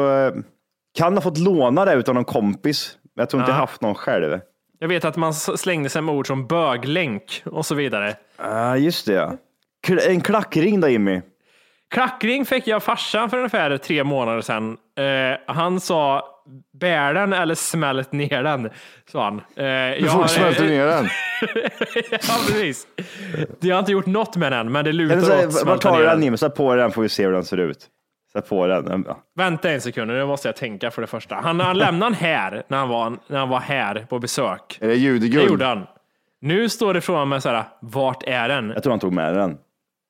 [0.99, 3.57] kan ha fått låna det utan någon kompis, men jag tror inte Ja.
[3.57, 4.41] jag haft någon själv.
[4.79, 8.15] Jag vet att man s- slängde sig med ord som böglänk och så vidare.
[8.39, 9.33] Ja, just det ja.
[9.87, 11.21] Kl- En klackring då Jimmy.
[11.91, 14.77] Klackring fick jag av farsan för ungefär tre månader sedan.
[14.99, 16.25] Eh, han sa
[16.81, 18.71] bär den eller smält ner den,
[19.13, 19.35] sa han.
[19.37, 21.05] Eh, Du jag får har- smälta ner den.
[22.11, 22.87] ja, precis.
[23.61, 26.05] Jag har inte gjort något med den, men det lutar åt smälta tar ner du
[26.05, 26.23] den den.
[26.25, 26.37] Jimmy?
[26.37, 27.87] Sätt på den får vi se hur den ser ut.
[28.33, 29.05] Sätt på den.
[29.09, 29.19] Ja.
[29.37, 31.35] Vänta en sekund, nu måste jag tänka för det första.
[31.35, 34.79] Han, han lämnade den här när han, var, när han var här på besök.
[34.81, 35.49] Är det Det judeguld?
[35.51, 35.87] gjorde han.
[36.41, 38.71] Nu står det från mig så här, vart är den?
[38.75, 39.57] Jag tror han tog med den.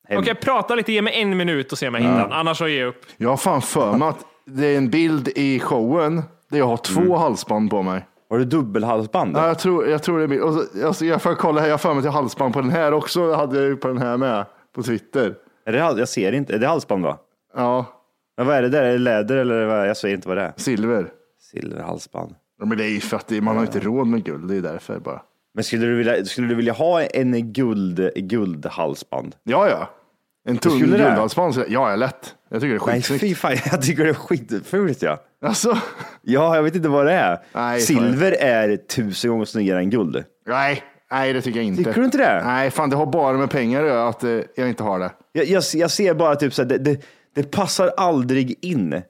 [0.08, 0.18] Hem.
[0.18, 2.32] Okej, prata lite, ge mig en minut och se om jag hittar den.
[2.32, 3.02] Annars så ger jag upp.
[3.16, 6.76] Jag har fan för mig att det är en bild i showen där jag har
[6.76, 7.12] två Mm.
[7.12, 8.06] halsband på mig.
[8.30, 9.36] Har du dubbelhalsband?
[9.36, 10.42] Ja, jag, tror, jag tror det är bild.
[10.42, 12.70] Och så, alltså, jag får kolla här, jag har för mig till halsband på den
[12.70, 13.28] här också.
[13.28, 15.34] Det hade jag ju på den här med på Twitter.
[15.66, 16.54] Är det, hal- jag ser inte.
[16.54, 17.18] Är det halsband va?
[17.56, 17.86] Ja,
[18.36, 18.82] Men vad är det där?
[18.82, 19.88] Är det läder eller vad?
[19.88, 20.52] Jag ser inte vad det är.
[20.56, 21.08] silver.
[21.40, 22.34] Silverhalsband.
[22.58, 24.56] Ja, men det är ju för att det, man har inte råd med guld, det
[24.56, 25.22] är därför bara.
[25.54, 29.34] Men skulle du vilja, skulle du vilja ha en guld, guldhalsband?
[29.42, 29.88] Ja, ja.
[30.48, 30.68] En det?
[30.78, 32.34] guldhalsband, ja, är lätt.
[32.50, 33.20] Jag tycker det är Nej, skitsnyggt.
[33.20, 35.20] fy fan, jag tycker det är skitfult ja.
[35.44, 35.78] Alltså,
[36.22, 37.38] Ja, jag vet inte vad det är.
[37.52, 40.24] Nej, Silver är tusen gånger snyggare än guld.
[40.46, 41.84] nej, nej, det tycker jag inte.
[41.84, 42.42] Tycker du inte det?
[42.44, 45.10] Nej, fan det har bara med pengar att göra att eh, jag inte har det.
[45.32, 47.00] Jag, jag, jag ser bara typ så här, det, det,
[47.34, 49.02] det passar aldrig in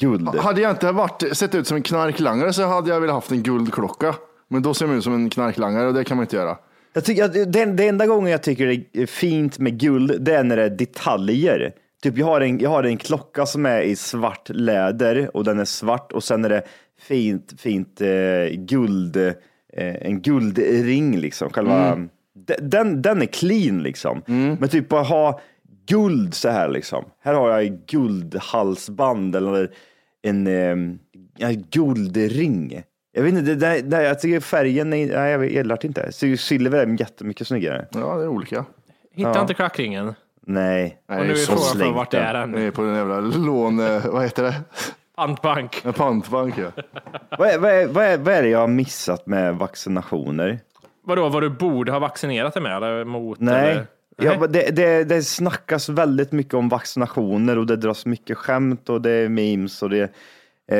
[0.00, 0.28] guld.
[0.28, 3.42] Hade jag inte varit, sett ut som en knarklangare så hade jag velat haft en
[3.42, 4.14] guldklocka.
[4.48, 6.56] Men då ser man ut som en knarklangare och det kan man inte göra.
[6.92, 10.34] Jag tycker att det, det enda gången jag tycker det är fint med guld, det
[10.34, 11.72] är när det är detaljer.
[12.02, 15.58] Typ jag har, en, jag har en klocka som är i svart läder och den
[15.58, 16.62] är svart och sen är det
[17.00, 19.32] fint, fint eh, guld, eh,
[19.76, 21.50] en guldring liksom.
[21.50, 21.94] Själva,
[22.46, 24.22] de- den, den är clean liksom.
[24.60, 25.40] Men typ bara ha
[25.86, 27.04] guld så här liksom.
[27.22, 29.70] Här har jag guldhalsband eller
[30.22, 30.70] en, eh,
[31.48, 32.82] en guldring.
[33.12, 36.12] Jag vet inte, det, det, det, jag tycker färgen, är, nej jag gillar det inte.
[36.38, 37.86] Silver är jättemycket snyggare.
[37.90, 38.64] Ja, det är olika.
[39.12, 40.14] Hittar inte klackringen.
[40.46, 40.98] Nej.
[41.08, 42.22] Nej, Och nu är så frågan för slängt vart den.
[42.22, 42.72] är Jag är den?
[42.72, 43.80] på en jävla lån...
[43.80, 44.54] eh, Vad heter det?
[45.16, 45.82] Pantbank.
[45.84, 46.82] En pantbank ja.
[47.38, 50.58] Vad är, vad, är, vad, är, vad är det jag har missat med vaccinationer?
[51.04, 53.40] Vadå, vad du borde ha vaccinerat dig med eller mot?
[53.40, 53.70] Nej.
[53.70, 53.86] Eller?
[54.16, 58.88] Ja, men det, det, det snackas väldigt mycket om vaccinationer och det dras mycket skämt
[58.88, 60.12] och det är memes och det
[60.70, 60.78] eh,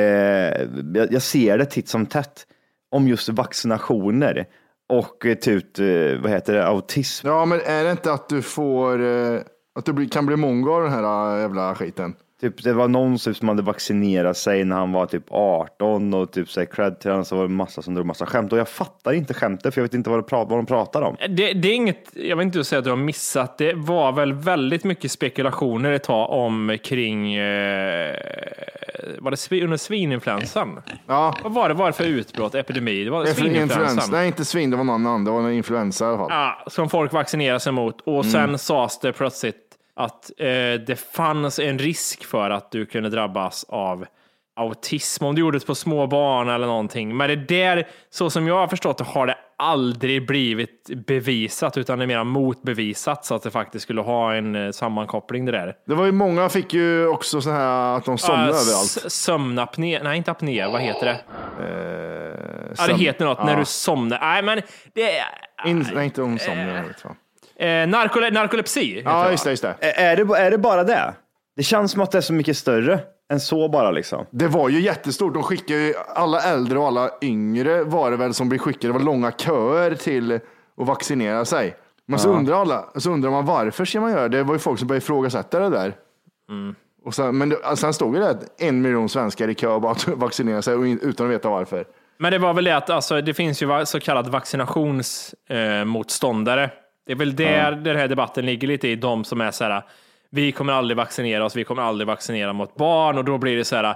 [0.93, 2.47] jag, jag ser det titt som tätt
[2.91, 4.45] om just vaccinationer
[4.89, 5.85] och eh, typ, eh,
[6.21, 7.27] vad heter det, autism.
[7.27, 9.01] Ja, men är det inte att du får...
[9.01, 9.39] eh,
[9.75, 12.15] Att du kan bli mongo av den här eh, jävla skiten?
[12.41, 16.31] Typ, det var någon typ, som hade vaccinerat sig när han var typ 18 och
[16.31, 18.59] typ så här, cred till honom så var det massa som drog massa skämt och
[18.59, 21.15] jag fattar inte skämtet för jag vet inte vad, det pra- vad de pratar om.
[21.29, 24.33] Det, det är inget, jag vill inte säga att du har missat, det var väl
[24.33, 28.15] väldigt mycket spekulationer ett tag om kring, eh,
[29.19, 30.81] var det svi- under svininfluensan?
[31.07, 31.35] Ja.
[31.43, 33.03] Vad var det, var det för utbrott, epidemi?
[33.03, 33.41] Det var Influensa.
[33.53, 34.09] svininfluensan.
[34.11, 35.23] Nej, inte svin, det var någon annan.
[35.25, 36.27] Det var en influensa i alla fall.
[36.31, 38.01] Ja, som folk vaccinerar sig mot.
[38.01, 39.55] Och sen sades det plötsligt
[39.93, 40.45] att eh,
[40.87, 44.05] det fanns en risk för att du kunde drabbas av
[44.55, 47.17] autism om du gjorde det på små barn eller någonting.
[47.17, 51.99] Men det där, så som jag har förstått det, har det aldrig blivit bevisat, utan
[51.99, 55.75] det är mer motbevisat så att det faktiskt skulle ha en eh, sammankoppling det där.
[55.87, 59.11] Det var ju många fick ju också så här att de somnade Ah, överallt.
[59.11, 61.19] Sömnapné, nej inte apné, vad heter det?
[62.77, 63.59] Ja, det heter något när ja.
[63.59, 64.19] du somnar.
[64.19, 64.61] Nej, men
[64.93, 65.25] det är...
[65.65, 67.15] In, nej, inte om vet fan.
[67.61, 69.01] Eh, narkole, narkolepsi.
[69.05, 69.75] Ja, just det, just det.
[69.79, 71.13] Är det, är det bara det?
[71.55, 72.99] Det känns som att det är så mycket större
[73.31, 74.25] än så bara liksom.
[74.29, 75.33] Det var ju jättestort.
[75.33, 78.87] De skickade ju alla äldre och alla yngre var det väl som blev skickade.
[78.87, 80.41] Det var långa köer till att
[80.87, 81.75] vaccinera sig.
[82.07, 84.37] Men så, undrar alla, så undrar man varför ska man göra det?
[84.37, 85.93] Det var ju folk som började ifrågasätta det där.
[87.05, 90.07] Och sen, men det, sen stod det att en miljon svenskar i kö bara att
[90.17, 91.85] vaccinera sig och utan att veta varför.
[92.17, 96.69] Men det var väl det att alltså, det finns ju så kallad vaccinationsmotståndare.
[97.11, 99.83] Det är väl där den här debatten ligger lite i, de som är så här,
[100.29, 103.65] vi kommer aldrig vaccinera oss, vi kommer aldrig vaccinera mot barn och då blir det
[103.65, 103.95] så här,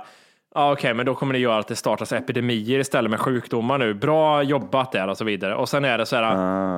[0.56, 3.94] ja okej, men då kommer det göra att det startas epidemier istället med sjukdomar nu.
[3.94, 5.56] Bra jobbat där och så vidare.
[5.56, 6.24] Och sen är det så här,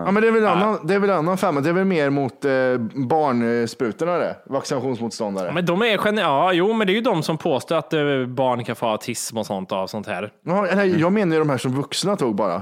[0.05, 1.59] Ja, men det är väl annan, det är väl annan femma.
[1.61, 2.51] Det är väl mer mot eh,
[3.09, 4.35] barnsprutorna det.
[4.45, 5.51] Vaccinationsmotståndare.
[5.51, 8.25] men de är gener- ja, jo, men det är ju de som påstår att eh,
[8.27, 10.31] barn kan få autism och sånt av sånt här.
[10.45, 12.61] Ja, eller, jag menar ju de här som vuxna tog bara.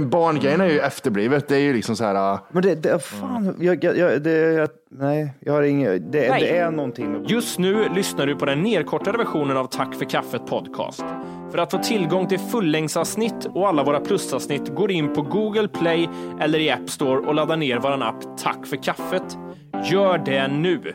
[0.00, 1.48] Barngrejen är ju efterblivet.
[1.48, 2.32] Det är ju liksom så här.
[2.34, 6.20] äh, Men det, det fan, jag, jag, jag, det, jag, nej, jag har inget, det,
[6.20, 10.04] det är någonting med Just nu lyssnar du på den nedkortade versionen av Tack för
[10.04, 11.04] kaffet podcast.
[11.50, 16.08] För att få tillgång till fullängdsavsnitt och alla våra plusavsnitt går in på Google Play
[16.40, 19.38] eller i App Store och laddar ner vår app Tack för kaffet.
[19.90, 20.94] Gör det nu!